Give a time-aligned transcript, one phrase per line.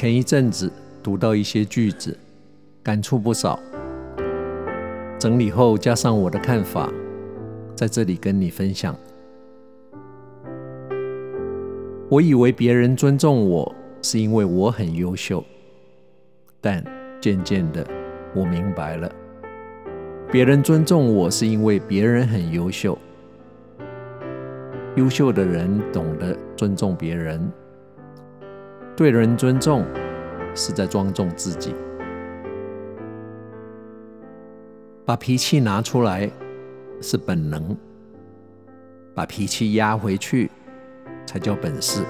[0.00, 0.72] 前一阵子
[1.02, 2.16] 读到一些句子，
[2.82, 3.60] 感触不少。
[5.18, 6.90] 整理后加上我的看法，
[7.74, 8.96] 在这里跟你分享。
[12.08, 15.44] 我以为别人尊重我是因为我很优秀，
[16.62, 16.82] 但
[17.20, 17.86] 渐渐的
[18.34, 19.12] 我明白了，
[20.32, 22.96] 别人尊重我是因为别人很优秀。
[24.96, 27.52] 优秀的人懂得尊重别人，
[29.00, 29.82] 对人尊重
[30.54, 31.74] 是在庄重自己。
[35.06, 36.30] 把脾气拿出来
[37.00, 37.74] 是本能，
[39.14, 40.50] 把脾气压回去
[41.24, 42.04] 才叫本事。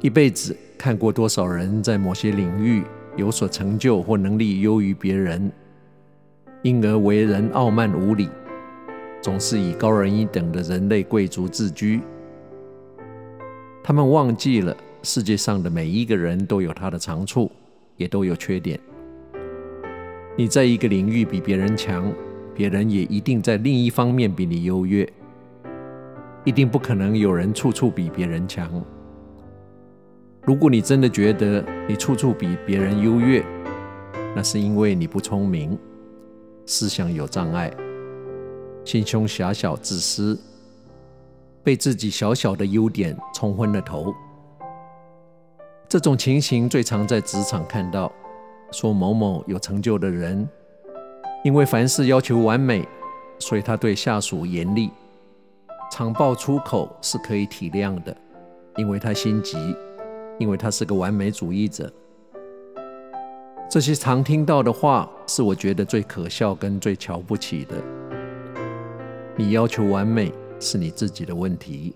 [0.00, 2.82] 一辈子看过多少人在某些领域
[3.14, 5.48] 有所成就或能力优于别人，
[6.62, 8.28] 因而为人傲慢无礼，
[9.22, 12.00] 总是以高人一等的人类贵族自居。
[13.88, 17.50] 他们忘记了世界上的每一个人都有他的长处，
[17.96, 18.78] 也都有缺点。
[20.36, 22.12] 你在一个领域比别人强，
[22.54, 25.10] 别人也一定在另一方面比你优越。
[26.44, 28.70] 一定不可能有人处处比别人强。
[30.42, 33.42] 如果你真的觉得你处处比别人优越，
[34.36, 35.78] 那是因为你不聪明，
[36.66, 37.74] 思想有障碍，
[38.84, 40.38] 心胸狭小、自私，
[41.62, 44.14] 被自己小小的优点冲昏了头。
[45.88, 48.12] 这种情形最常在职场看到。
[48.70, 50.46] 说某某有成就的人，
[51.42, 52.86] 因为凡事要求完美，
[53.38, 54.90] 所以他对下属严厉，
[55.90, 58.14] 常爆粗口是可以体谅的，
[58.76, 59.56] 因为他心急，
[60.38, 61.90] 因为他是个完美主义者。
[63.70, 67.74] 这些常听到的话，是我觉得最可笑跟最瞧不起的。
[69.34, 70.30] 你要求完美
[70.60, 71.94] 是你自己的问题，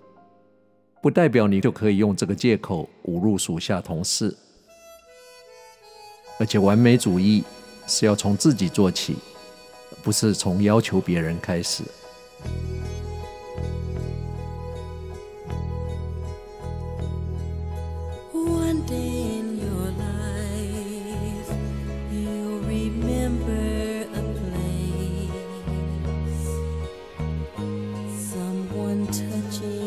[1.01, 4.37] 不代表你就可以用这个借口侮辱属下同事。
[6.39, 7.43] 而且完美主义
[7.87, 9.17] 是要从自己做起，
[10.03, 11.83] 不是从要求别人开始。
[29.13, 29.82] touching.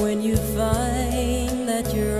[0.00, 2.15] when you find that you're